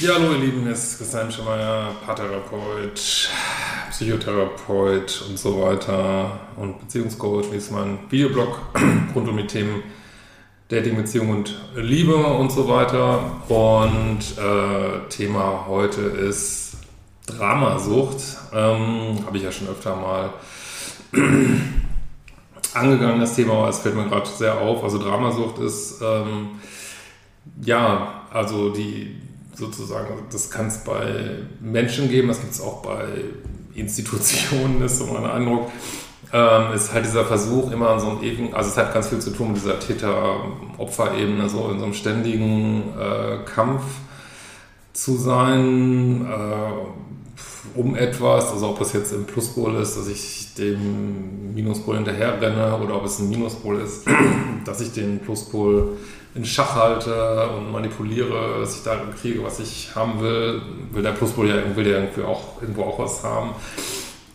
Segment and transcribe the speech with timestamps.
[0.00, 3.28] Ja, hallo ihr Lieben, hier ist Christian Schemeier, Paartherapeut,
[3.90, 7.52] Psychotherapeut und so weiter und Beziehungscoach.
[7.52, 8.60] Wie ist mein Videoblog
[9.14, 9.82] rund um die Themen
[10.68, 13.42] Dating, Beziehung und Liebe und so weiter.
[13.50, 16.78] Und äh, Thema heute ist
[17.26, 18.38] Dramasucht.
[18.54, 20.32] Ähm, Habe ich ja schon öfter mal
[22.72, 24.82] angegangen, das Thema, aber es fällt mir gerade sehr auf.
[24.82, 26.52] Also Dramasucht ist, ähm,
[27.60, 33.06] ja, also die sozusagen, das kann es bei Menschen geben, das gibt es auch bei
[33.74, 35.70] Institutionen, ist so mein Eindruck.
[36.32, 39.18] Ähm, ist halt dieser Versuch immer an so einem ewigen, also es hat ganz viel
[39.18, 43.82] zu tun mit dieser Täter-Opfer-Ebene, so in so einem ständigen äh, Kampf
[44.92, 51.52] zu sein, äh, um etwas, also ob das jetzt im Pluspol ist, dass ich dem
[51.54, 54.06] Minuspol hinterher renne oder ob es ein Minuspol ist,
[54.64, 55.96] dass ich den Pluspol
[56.34, 60.62] in Schach halte und manipuliere, dass ich da kriege, was ich haben will,
[60.92, 63.50] will der Pluspol ja will der irgendwie auch irgendwo auch was haben.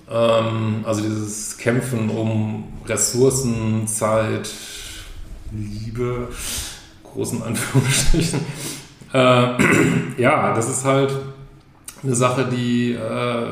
[0.10, 4.50] Ähm, also dieses Kämpfen um Ressourcen, Zeit,
[5.52, 6.28] Liebe,
[7.04, 8.42] großen Anführungsstrichen.
[9.14, 9.48] Äh,
[10.22, 11.16] ja, das ist halt
[12.04, 13.48] eine Sache, die, äh,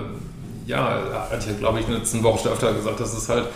[0.67, 3.47] ja, hatte ich ja, glaube ich, letzten Woche schon öfter gesagt, das ist halt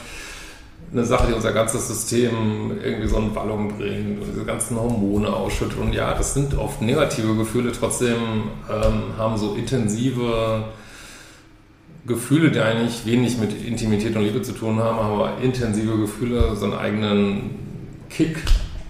[0.92, 5.28] eine Sache, die unser ganzes System irgendwie so in Wallung bringt und diese ganzen Hormone
[5.28, 5.78] ausschüttet.
[5.78, 8.16] Und ja, das sind oft negative Gefühle, trotzdem
[8.70, 10.66] ähm, haben so intensive
[12.06, 16.66] Gefühle, die eigentlich wenig mit Intimität und Liebe zu tun haben, aber intensive Gefühle, so
[16.66, 17.50] einen eigenen
[18.10, 18.38] Kick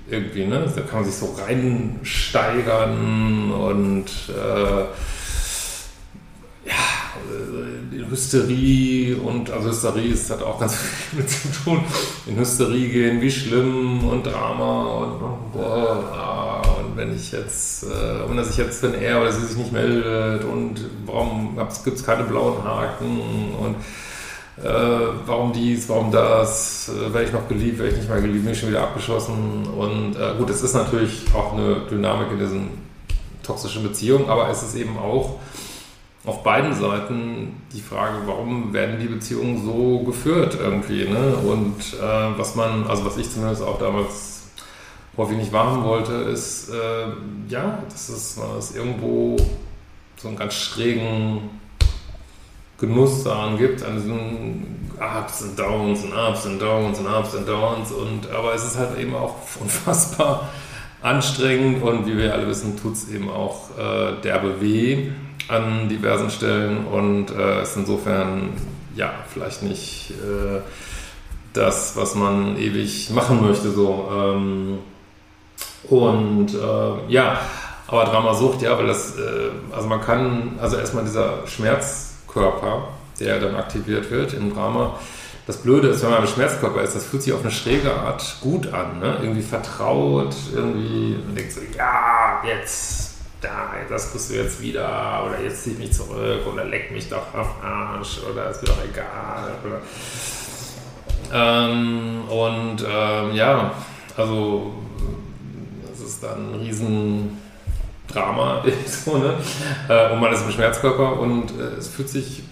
[0.10, 0.72] irgendwie, ne?
[0.74, 4.86] Da kann man sich so reinsteigern und äh,
[8.10, 11.84] Hysterie und also Hysterie ist, hat auch ganz viel mit zu tun.
[12.26, 18.38] In Hysterie gehen, wie schlimm und Drama und, und, und wenn ich jetzt, äh, wenn
[18.38, 22.24] er sich jetzt, wenn er oder sie sich nicht meldet und warum gibt es keine
[22.24, 23.76] blauen Haken und
[24.64, 24.70] äh,
[25.26, 28.54] warum dies, warum das, äh, werde ich noch geliebt, werde ich nicht mehr geliebt, bin
[28.54, 32.70] ich schon wieder abgeschossen und äh, gut, es ist natürlich auch eine Dynamik in diesen
[33.44, 35.40] toxischen Beziehungen, aber es ist eben auch
[36.28, 41.36] auf beiden Seiten die Frage, warum werden die Beziehungen so geführt irgendwie, ne?
[41.38, 44.50] Und äh, was man, also was ich zumindest auch damals
[45.16, 47.08] häufig nicht wahrhaben wollte, ist, äh,
[47.48, 49.38] ja, dass es, es irgendwo
[50.18, 51.50] so einen ganz schrägen
[52.78, 57.48] Genuss daran gibt, an diesen Ups und Downs und Ups und Downs und Ups und
[57.48, 60.50] Downs und aber es ist halt eben auch unfassbar
[61.02, 65.10] anstrengend und wie wir alle wissen, tut es eben auch äh, derbe weh
[65.48, 68.50] an diversen Stellen und äh, ist insofern
[68.96, 70.62] ja vielleicht nicht äh,
[71.54, 73.72] das, was man ewig machen möchte.
[73.72, 74.10] So.
[74.12, 74.80] Ähm,
[75.90, 77.40] und äh, ja,
[77.88, 83.56] aber Dramasucht, ja, weil das, äh, also man kann, also erstmal dieser Schmerzkörper, der dann
[83.56, 85.00] aktiviert wird im Drama,
[85.48, 88.36] das Blöde ist, wenn man im Schmerzkörper ist, das fühlt sich auf eine schräge Art
[88.42, 89.20] gut an, ne?
[89.22, 95.40] irgendwie vertraut, irgendwie, man denkt so, ja, jetzt da, das kriegst du jetzt wieder oder
[95.42, 98.84] jetzt zieh ich mich zurück oder leck mich doch auf Arsch oder ist mir doch
[98.84, 99.54] egal.
[99.66, 99.80] Oder,
[101.34, 103.72] ähm, und ähm, ja,
[104.18, 104.74] also
[105.90, 109.36] das ist dann ein Riesendrama so, ne?
[109.88, 112.44] Äh, und man ist im Schmerzkörper und äh, es fühlt sich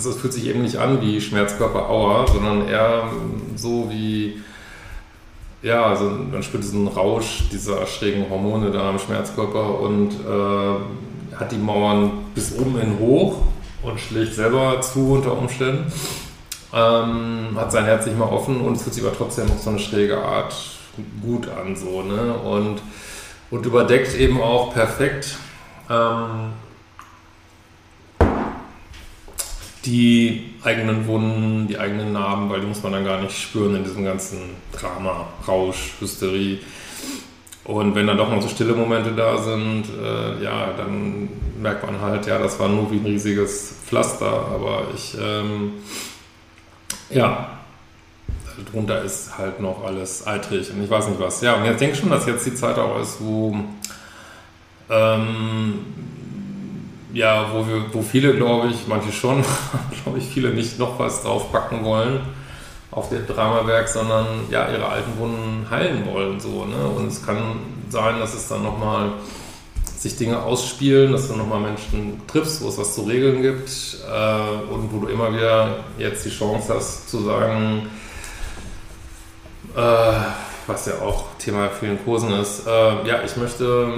[0.00, 3.10] also es fühlt sich eben nicht an wie Schmerzkörper Aua, sondern eher
[3.54, 4.40] so wie
[5.62, 11.52] ja, also man spürt diesen Rausch dieser schrägen Hormone da im Schmerzkörper und äh, hat
[11.52, 13.42] die Mauern bis oben hin hoch
[13.82, 15.92] und schlägt selber zu unter Umständen.
[16.72, 19.68] Ähm, hat sein Herz nicht mal offen und es fühlt sich aber trotzdem auf so
[19.68, 20.54] eine schräge Art
[21.22, 22.32] gut an, so, ne?
[22.32, 22.80] Und,
[23.50, 25.36] und überdeckt eben auch perfekt
[25.90, 26.52] ähm,
[29.84, 33.84] die eigenen Wunden, die eigenen Narben, weil die muss man dann gar nicht spüren in
[33.84, 34.38] diesem ganzen
[34.72, 36.58] Drama, Rausch, Hysterie.
[37.64, 41.28] Und wenn dann doch noch so stille Momente da sind, äh, ja, dann
[41.60, 45.74] merkt man halt, ja, das war nur wie ein riesiges Pflaster, aber ich, ähm,
[47.10, 47.60] ja,
[48.72, 51.40] drunter ist halt noch alles eitrig und ich weiß nicht was.
[51.40, 53.56] Ja, und ich denke schon, dass jetzt die Zeit auch ist, wo
[54.90, 55.78] ähm,
[57.12, 59.44] ja, wo, wir, wo viele, glaube ich, manche schon,
[60.04, 62.20] glaube ich, viele nicht noch was draufpacken wollen
[62.90, 66.40] auf dem Dramawerk, sondern ja, ihre alten Wunden heilen wollen.
[66.40, 66.88] So, ne?
[66.96, 67.38] Und es kann
[67.88, 69.12] sein, dass es dann nochmal
[70.00, 73.68] sich Dinge ausspielen, dass du nochmal Menschen triffst, wo es was zu regeln gibt
[74.08, 77.90] äh, und wo du immer wieder jetzt die Chance hast zu sagen,
[79.76, 80.12] äh,
[80.66, 83.92] was ja auch Thema vielen Kursen ist, äh, ja, ich möchte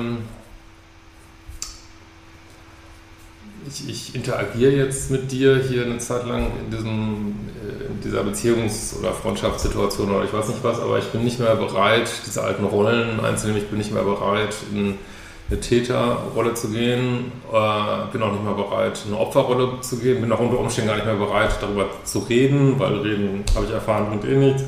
[3.67, 8.23] ich, ich, interagiere jetzt mit dir hier eine Zeit lang in, diesem, äh, in dieser
[8.23, 12.43] Beziehungs- oder Freundschaftssituation oder ich weiß nicht was, aber ich bin nicht mehr bereit, diese
[12.43, 13.62] alten Rollen einzunehmen.
[13.62, 14.99] Ich bin nicht mehr bereit, in
[15.50, 20.32] eine Täterrolle zu gehen, äh, bin auch nicht mehr bereit, eine Opferrolle zu gehen, bin
[20.32, 24.06] auch unter Umständen gar nicht mehr bereit, darüber zu reden, weil reden, habe ich erfahren,
[24.09, 24.62] bringt eh nichts.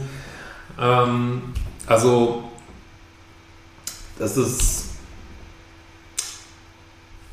[0.81, 1.43] Ähm,
[1.87, 2.45] also,
[4.19, 4.84] das ist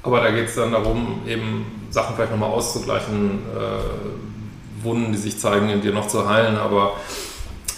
[0.04, 5.38] aber da geht es dann darum, eben Sachen vielleicht nochmal auszugleichen, äh, Wunden, die sich
[5.38, 6.58] zeigen, in dir noch zu heilen.
[6.58, 6.94] Aber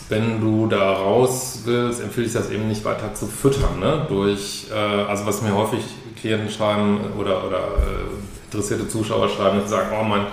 [0.09, 3.79] wenn du da raus willst, empfehle ich das eben nicht weiter zu füttern.
[3.79, 4.05] Ne?
[4.07, 5.81] Durch, äh, also was mir häufig
[6.19, 10.27] Klienten schreiben oder, oder äh, interessierte Zuschauer schreiben, die sagen, oh mein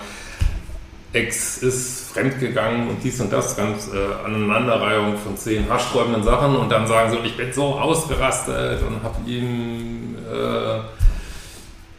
[1.13, 6.71] Ex ist fremdgegangen und dies und das, ganz äh, Aneinanderreihung von zehn haarsträubenden Sachen und
[6.71, 11.00] dann sagen sie, ich bin so ausgerastet und habe ihm äh,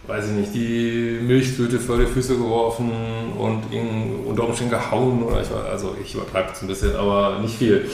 [0.08, 2.92] weiß ich nicht, die Milchtüte vor die Füße geworfen
[3.38, 7.56] und ihn unter Umständen gehauen oder ich also ich übertreibe es ein bisschen, aber nicht
[7.56, 7.90] viel.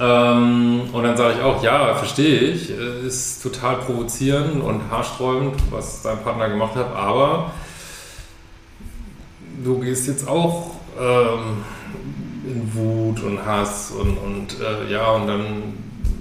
[0.00, 2.70] Ähm, und dann sage ich auch, ja, verstehe ich,
[3.06, 7.52] ist total provozierend und haarsträubend, was dein Partner gemacht hat, aber
[9.62, 11.62] du gehst jetzt auch ähm,
[12.44, 15.74] in Wut und Hass und, und äh, ja, und dann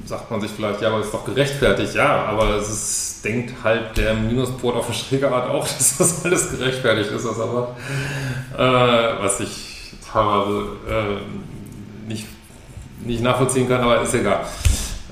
[0.06, 3.98] sagt man sich vielleicht, ja, aber ist doch gerechtfertigt, ja, aber es ist, denkt halt
[3.98, 7.75] der Minusport auf eine schräge Art auch, dass das alles gerechtfertigt ist, was aber,
[8.57, 10.59] äh, was ich teilweise
[10.89, 12.27] äh, nicht,
[13.03, 14.45] nicht nachvollziehen kann, aber ist egal.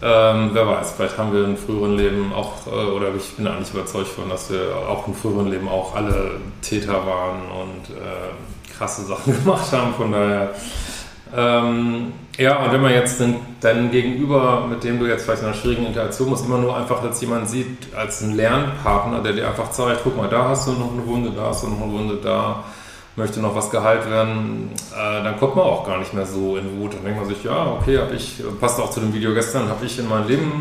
[0.02, 3.74] Ähm, wer weiß, vielleicht haben wir in früheren Leben auch, äh, oder ich bin eigentlich
[3.74, 9.04] überzeugt von, dass wir auch in früheren Leben auch alle Täter waren und äh, krasse
[9.04, 10.54] Sachen gemacht haben, von daher
[11.36, 15.50] ähm, ja, und wenn man jetzt den, deinen Gegenüber, mit dem du jetzt vielleicht in
[15.50, 19.48] einer schwierigen Interaktion musst, immer nur einfach als jemand sieht, als einen Lernpartner, der dir
[19.48, 21.92] einfach zeigt, guck mal, da hast du noch eine Wunde, da hast du noch eine
[21.92, 22.64] Wunde, da
[23.18, 26.80] möchte noch was geheilt werden, äh, dann kommt man auch gar nicht mehr so in
[26.80, 26.94] Wut.
[26.94, 29.86] Dann denkt man sich, ja, okay, habe ich, passt auch zu dem Video gestern, habe
[29.86, 30.54] ich in mein Leben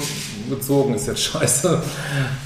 [0.50, 1.81] gezogen, ist jetzt scheiße.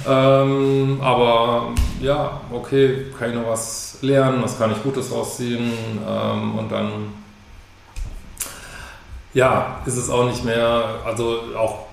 [0.07, 1.69] Ähm, aber
[2.01, 5.73] ja, okay, kann ich noch was lernen, was kann ich Gutes rausziehen
[6.07, 7.22] ähm, und dann
[9.35, 11.87] ja, ist es auch nicht mehr, also auch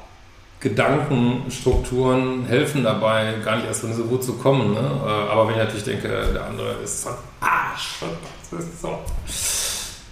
[0.59, 4.73] Gedankenstrukturen helfen dabei, gar nicht erst in diese Wut zu kommen.
[4.73, 4.79] Ne?
[4.79, 7.99] Äh, aber wenn ich natürlich denke, der andere ist so ein Arsch,
[8.51, 8.99] das ist so,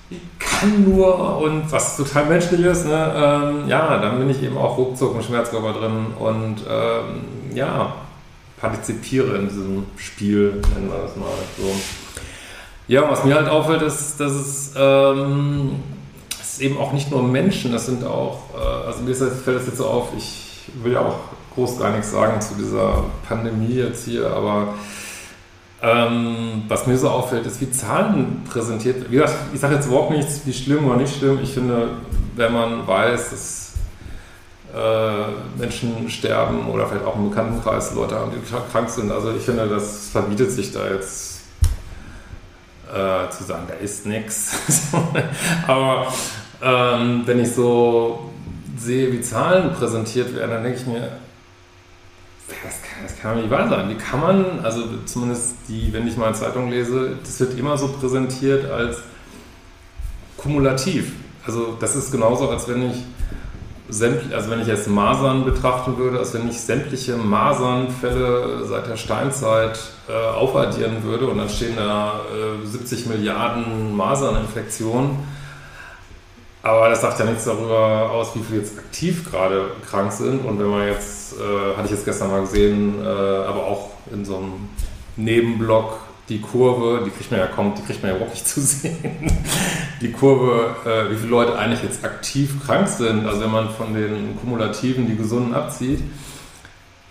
[0.09, 3.13] ich kann nur und was total menschlich ist, ne?
[3.15, 7.93] Ähm, ja, dann bin ich eben auch ruckzuck im Schmerzkörper drin und ähm, ja,
[8.57, 11.27] partizipiere in diesem Spiel, nennen wir das mal
[11.57, 11.75] so.
[12.87, 15.83] Ja, was mir halt auffällt, ist, dass es ähm,
[16.59, 19.85] eben auch nicht nur Menschen, das sind auch, äh, also mir fällt das jetzt so
[19.85, 21.19] auf, ich will ja auch
[21.55, 24.75] groß gar nichts sagen zu dieser Pandemie jetzt hier, aber
[25.81, 29.11] ähm, was mir so auffällt, ist, wie Zahlen präsentiert werden.
[29.11, 31.39] Wie gesagt, ich sage jetzt überhaupt nichts, wie schlimm oder nicht schlimm.
[31.41, 31.89] Ich finde,
[32.35, 33.73] wenn man weiß, dass
[34.75, 39.43] äh, Menschen sterben oder vielleicht auch im Bekanntenkreis Leute haben, die krank sind, also ich
[39.43, 41.41] finde, das verbietet sich da jetzt
[42.91, 44.51] äh, zu sagen, da ist nichts.
[45.67, 46.07] Aber
[46.61, 48.31] ähm, wenn ich so
[48.77, 51.11] sehe, wie Zahlen präsentiert werden, dann denke ich mir,
[52.47, 53.89] das kann, das kann nicht wahr sein.
[53.89, 57.89] Wie kann man, also zumindest die, wenn ich mal Zeitung lese, das wird immer so
[57.89, 58.99] präsentiert als
[60.37, 61.11] kumulativ.
[61.45, 62.97] Also das ist genauso, als wenn ich
[63.89, 69.79] also wenn ich jetzt Masern betrachten würde, als wenn ich sämtliche Masernfälle seit der Steinzeit
[70.09, 72.19] äh, aufaddieren würde und dann stehen da
[72.63, 75.11] äh, 70 Milliarden Maserninfektionen
[76.67, 80.45] aber das sagt ja nichts darüber aus, wie viele jetzt aktiv gerade krank sind.
[80.45, 84.25] Und wenn man jetzt, äh, hatte ich jetzt gestern mal gesehen, äh, aber auch in
[84.25, 84.69] so einem
[85.15, 88.95] Nebenblock die Kurve, die kriegt man ja kommt, die kriegt man ja nicht zu sehen.
[90.01, 93.25] Die Kurve, äh, wie viele Leute eigentlich jetzt aktiv krank sind.
[93.25, 96.01] Also wenn man von den Kumulativen die Gesunden abzieht,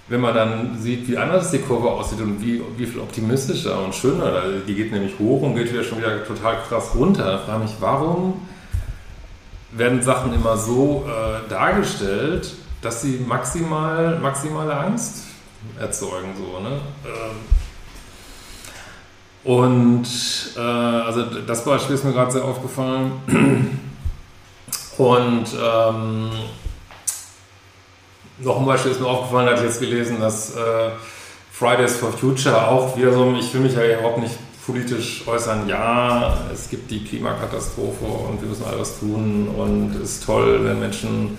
[0.08, 3.94] wenn man dann sieht, wie anders die Kurve aussieht und wie, wie viel optimistischer und
[3.94, 7.24] schöner, die geht nämlich hoch und geht wieder schon wieder total krass runter.
[7.24, 8.34] Da frage ich mich, warum
[9.72, 15.24] werden Sachen immer so äh, dargestellt, dass sie maximal, maximale Angst
[15.78, 16.34] erzeugen.
[16.36, 16.80] So, ne?
[17.04, 17.36] Ähm,
[19.44, 20.06] und
[20.56, 23.12] äh, also das Beispiel ist mir gerade sehr aufgefallen.
[24.98, 26.30] Und ähm,
[28.38, 30.90] noch ein Beispiel ist mir aufgefallen, da hatte ich jetzt gelesen, dass äh,
[31.52, 34.34] Fridays for Future auch wieder so, ich will mich ja überhaupt nicht
[34.66, 40.24] politisch äußern, ja, es gibt die Klimakatastrophe und wir müssen alles tun und es ist
[40.24, 41.38] toll, wenn Menschen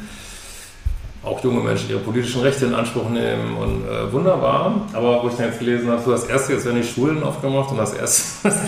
[1.24, 4.88] auch junge Menschen ihre politischen Rechte in Anspruch nehmen und äh, wunderbar.
[4.94, 7.72] Aber wo ich dann jetzt gelesen habe, so das erste jetzt werden die Schulen aufgemacht
[7.72, 8.60] und das erste, was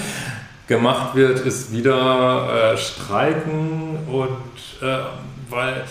[0.67, 4.97] gemacht wird, ist wieder äh, Streiken und äh,
[5.49, 5.85] weil,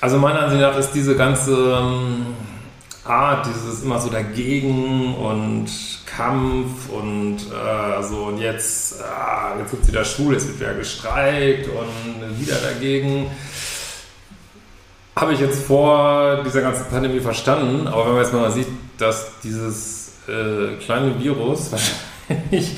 [0.00, 2.26] also meiner Ansicht nach ist diese ganze ähm,
[3.08, 5.68] Art, dieses immer so dagegen und
[6.06, 10.74] Kampf und äh, so und jetzt, äh, jetzt gibt es wieder Schule, es wird wieder
[10.74, 13.30] gestreikt und wieder dagegen.
[15.14, 19.40] Habe ich jetzt vor dieser ganzen Pandemie verstanden, aber wenn man jetzt mal sieht, dass
[19.42, 21.72] dieses äh, kleine Virus
[22.28, 22.76] wahrscheinlich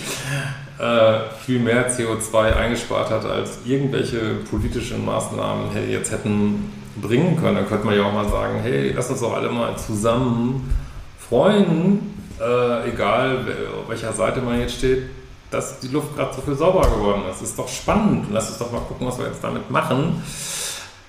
[0.78, 7.68] äh, viel mehr CO2 eingespart hat, als irgendwelche politischen Maßnahmen jetzt hätten bringen können, dann
[7.68, 10.74] könnte man ja auch mal sagen, hey, lass uns doch alle mal zusammen
[11.18, 13.38] freuen, äh, egal
[13.80, 15.04] auf welcher Seite man jetzt steht,
[15.50, 17.40] dass die Luft gerade so viel sauberer geworden ist.
[17.40, 18.26] Das ist doch spannend.
[18.30, 20.22] Lass uns doch mal gucken, was wir jetzt damit machen.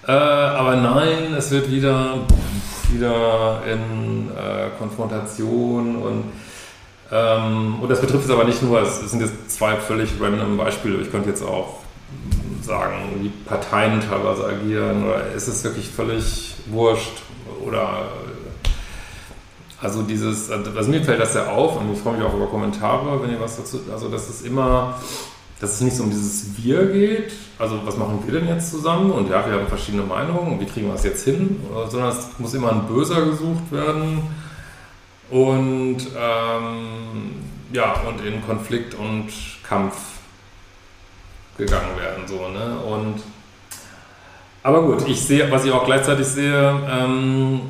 [0.08, 2.15] Äh, aber nein, es wird wieder,
[2.91, 6.24] wieder in äh, Konfrontation und
[7.12, 11.01] ähm, und das betrifft es aber nicht nur, es sind jetzt zwei völlig random Beispiele.
[11.01, 11.77] Ich könnte jetzt auch
[12.69, 17.23] sagen, wie Parteien teilweise agieren oder ist es wirklich völlig wurscht
[17.65, 18.07] oder
[19.81, 23.21] also dieses, also mir fällt das ja auf und ich freue mich auch über Kommentare,
[23.21, 24.99] wenn ihr was dazu, also dass es immer,
[25.59, 29.11] dass es nicht so um dieses Wir geht, also was machen wir denn jetzt zusammen?
[29.11, 32.27] Und ja, wir haben verschiedene Meinungen und wie kriegen wir das jetzt hin, sondern es
[32.38, 34.21] muss immer ein Böser gesucht werden.
[35.29, 37.31] Und ähm,
[37.71, 39.27] ja, und in Konflikt und
[39.63, 39.95] Kampf
[41.59, 42.23] gegangen werden.
[42.27, 42.79] So, ne?
[42.79, 43.21] Und
[44.63, 47.61] aber gut, ich sehe, was ich auch gleichzeitig sehe, ähm,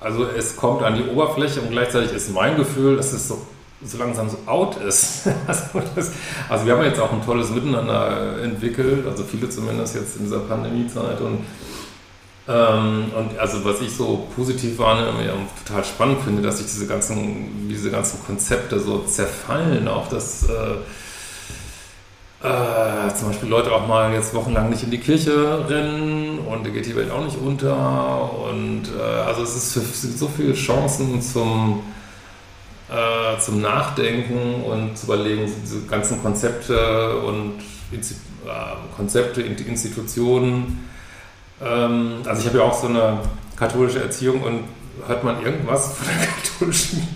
[0.00, 3.44] also es kommt an die Oberfläche und gleichzeitig ist mein Gefühl, dass es so,
[3.84, 5.28] so langsam so out ist.
[5.46, 6.12] also, das,
[6.48, 10.40] also, wir haben jetzt auch ein tolles Miteinander entwickelt, also viele zumindest jetzt in dieser
[10.40, 11.44] Pandemiezeit und
[12.48, 16.88] ähm, und also was ich so positiv wahrnehme und total spannend finde, dass sich diese
[16.88, 20.74] ganzen, diese ganzen Konzepte so zerfallen, auch dass äh,
[22.42, 26.70] äh, zum Beispiel Leute auch mal jetzt wochenlang nicht in die Kirche rennen und da
[26.70, 28.30] geht die Welt auch nicht unter.
[28.48, 31.82] Und äh, also es, ist, gibt so viele Chancen zum,
[32.90, 37.54] äh, zum Nachdenken und zu überlegen, diese ganzen Konzepte und
[37.90, 38.14] Insti
[38.46, 40.88] äh, Konzepte, Institutionen
[41.64, 43.18] ähm, also ich habe ja auch so eine
[43.56, 44.64] katholische Erziehung und
[45.06, 47.06] hört man irgendwas von der katholischen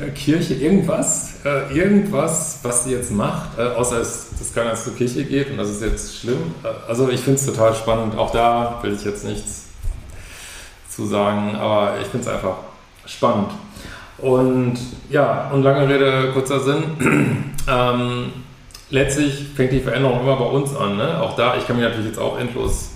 [0.00, 4.94] äh, Kirche, irgendwas, äh, irgendwas, was sie jetzt macht, äh, außer es, dass keiner zur
[4.94, 6.54] Kirche geht und das ist jetzt schlimm.
[6.62, 8.16] Äh, also ich finde es total spannend.
[8.16, 9.68] Auch da will ich jetzt nichts
[10.88, 12.56] zu sagen, aber ich finde es einfach
[13.06, 13.50] spannend.
[14.18, 14.78] Und
[15.08, 16.84] ja, und lange Rede, kurzer Sinn.
[17.68, 18.32] ähm,
[18.90, 20.96] letztlich fängt die Veränderung immer bei uns an.
[20.96, 21.20] Ne?
[21.20, 22.90] Auch da, ich kann mich natürlich jetzt auch endlos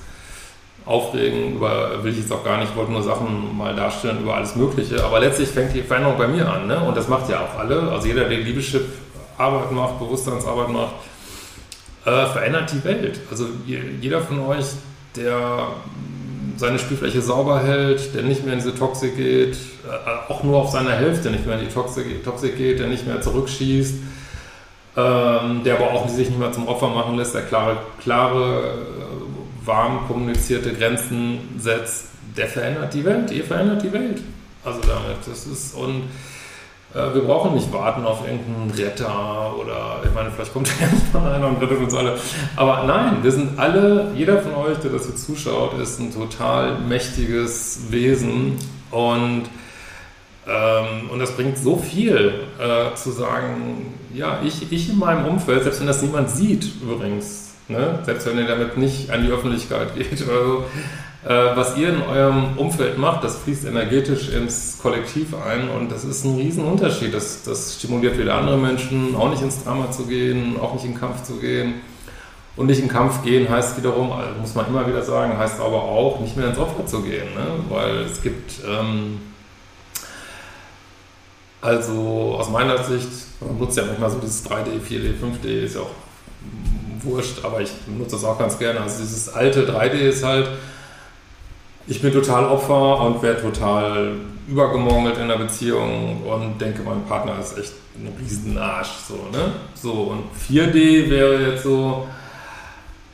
[0.87, 4.35] aufregen, über, will ich jetzt auch gar nicht, ich wollte nur Sachen mal darstellen über
[4.35, 6.79] alles Mögliche, aber letztlich fängt die Veränderung bei mir an, ne?
[6.81, 8.83] und das macht ja auch alle, also jeder, der Liebeschip
[9.38, 10.95] Arbeit macht, Bewusstseinsarbeit macht,
[12.05, 13.21] äh, verändert die Welt.
[13.31, 14.67] Also jeder von euch,
[15.17, 15.69] der
[16.57, 20.71] seine Spielfläche sauber hält, der nicht mehr in diese Toxik geht, äh, auch nur auf
[20.71, 23.95] seiner Hälfte nicht mehr in die Toxik, Toxik geht, der nicht mehr zurückschießt,
[24.97, 28.79] ähm, der aber auch sich nicht mehr zum Opfer machen lässt, der klare, klare
[29.64, 32.06] warm kommunizierte Grenzen setzt,
[32.37, 33.30] der verändert die Welt.
[33.30, 34.23] Ihr verändert die Welt.
[34.64, 35.18] Also damit.
[35.26, 36.04] Das ist und
[36.94, 41.49] äh, wir brauchen nicht warten auf irgendeinen Retter oder ich meine, vielleicht kommt irgendwann einer
[41.49, 42.16] und rettet uns alle.
[42.56, 46.78] Aber nein, wir sind alle, jeder von euch, der das hier zuschaut, ist ein total
[46.78, 48.56] mächtiges Wesen
[48.90, 49.44] und
[50.47, 55.62] ähm, und das bringt so viel äh, zu sagen, ja, ich, ich in meinem Umfeld,
[55.62, 58.00] selbst wenn das niemand sieht übrigens, Ne?
[58.04, 60.64] Selbst wenn ihr damit nicht an die Öffentlichkeit geht oder so.
[61.26, 66.04] Äh, was ihr in eurem Umfeld macht, das fließt energetisch ins Kollektiv ein und das
[66.04, 67.14] ist ein Riesenunterschied.
[67.14, 70.94] Das, das stimuliert wieder andere Menschen, auch nicht ins Drama zu gehen, auch nicht in
[70.94, 71.76] Kampf zu gehen.
[72.56, 75.83] Und nicht in Kampf gehen heißt wiederum, also muss man immer wieder sagen, heißt aber
[75.83, 77.35] auch nicht mehr ins Opfer zu gehen.
[77.35, 77.47] Ne?
[77.68, 79.21] Weil es gibt, ähm,
[81.62, 83.09] also aus meiner Sicht,
[83.40, 85.90] man nutzt ja manchmal so dieses 3D, 4D, 5D, ist ja auch
[87.05, 88.81] wurscht, aber ich benutze das auch ganz gerne.
[88.81, 90.49] Also dieses alte 3D ist halt,
[91.87, 94.13] ich bin total Opfer und werde total
[94.49, 98.91] übergemongelt in der Beziehung und denke, mein Partner ist echt ein Riesenarsch.
[99.09, 99.53] So, ne?
[99.75, 102.07] so, und 4D wäre jetzt so,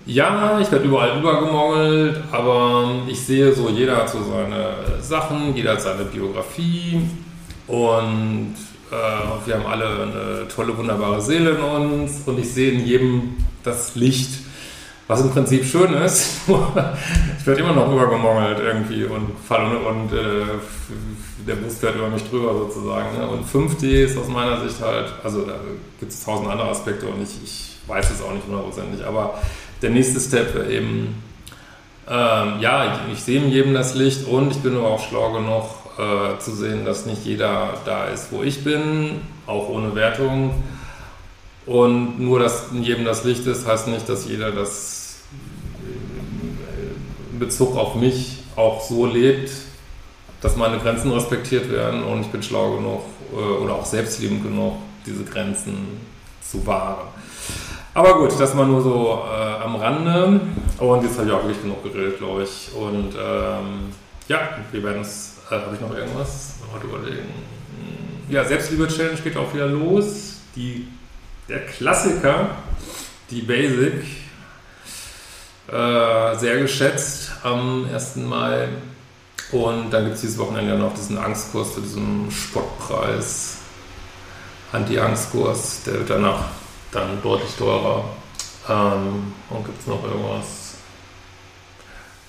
[0.06, 5.72] ja, ich werde überall übergemongelt, aber ich sehe so, jeder hat so seine Sachen, jeder
[5.72, 7.00] hat seine Biografie
[7.66, 8.54] und
[8.90, 13.36] äh, wir haben alle eine tolle, wunderbare Seele in uns und ich sehe in jedem
[13.62, 14.30] das Licht.
[15.06, 20.44] Was im Prinzip schön ist, ich werde immer noch übergemongelt irgendwie und falle und äh,
[21.46, 23.18] der Bus fährt über mich drüber sozusagen.
[23.18, 23.26] Ne?
[23.26, 25.54] Und 5D ist aus meiner Sicht halt, also da
[25.98, 29.34] gibt es tausend andere Aspekte und ich, ich weiß es auch nicht hundertprozentig, aber
[29.82, 31.22] der nächste Step wäre eben,
[32.08, 35.32] ähm, ja, ich, ich sehe in jedem das Licht und ich bin aber auch schlau
[35.32, 35.64] genug
[35.98, 40.54] äh, zu sehen, dass nicht jeder da ist, wo ich bin, auch ohne Wertung.
[41.70, 45.18] Und nur, dass in jedem das Licht ist, heißt nicht, dass jeder das
[47.38, 49.52] Bezug auf mich auch so lebt,
[50.40, 54.78] dass meine Grenzen respektiert werden und ich bin schlau genug äh, oder auch selbstliebend genug,
[55.06, 55.86] diese Grenzen
[56.42, 57.06] zu wahren.
[57.94, 60.40] Aber gut, das mal nur so äh, am Rande.
[60.76, 62.74] Und jetzt habe ich auch wirklich genug geredet, glaube ich.
[62.74, 63.92] Und ähm,
[64.26, 64.40] ja,
[64.72, 65.36] wir werden es.
[65.48, 66.56] Äh, habe ich noch irgendwas?
[66.72, 67.28] Mal überlegen.
[68.28, 70.40] Ja, Selbstliebe-Challenge geht auch wieder los.
[70.56, 70.88] Die,
[71.50, 72.50] der Klassiker,
[73.30, 74.04] die Basic,
[75.68, 78.16] äh, sehr geschätzt am 1.
[78.28, 78.68] Mai.
[79.52, 83.58] Und dann gibt es dieses Wochenende noch diesen Angstkurs zu diesem Spottpreis.
[84.72, 86.44] Anti-Angstkurs, der wird danach
[86.92, 88.04] dann deutlich teurer.
[88.68, 90.74] Ähm, und gibt es noch irgendwas?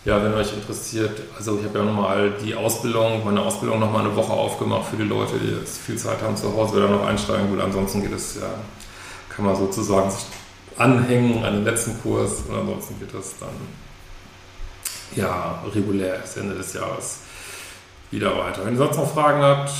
[0.03, 4.15] Ja, wenn euch interessiert, also ich habe ja nochmal die Ausbildung, meine Ausbildung nochmal eine
[4.15, 7.05] Woche aufgemacht für die Leute, die jetzt viel Zeit haben zu Hause, wer da noch
[7.05, 7.61] einsteigen will.
[7.61, 8.49] Ansonsten geht es ja,
[9.35, 10.25] kann man sozusagen sich
[10.77, 13.50] anhängen an den letzten Kurs und ansonsten geht das dann
[15.15, 17.19] ja regulär bis Ende des Jahres
[18.09, 18.65] wieder weiter.
[18.65, 19.71] Wenn ihr sonst noch Fragen habt,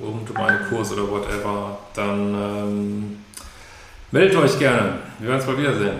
[0.00, 3.24] rund um einen Kurs oder whatever, dann ähm,
[4.10, 4.98] meldet euch gerne.
[5.18, 5.96] Wir werden uns bald wiedersehen.